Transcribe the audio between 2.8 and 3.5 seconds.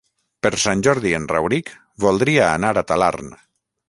Talarn.